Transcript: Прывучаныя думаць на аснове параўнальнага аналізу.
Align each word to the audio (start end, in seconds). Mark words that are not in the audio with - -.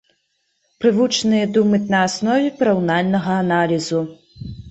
Прывучаныя 0.83 1.45
думаць 1.57 1.81
на 1.93 1.99
аснове 2.07 2.49
параўнальнага 2.63 3.31
аналізу. 3.45 4.01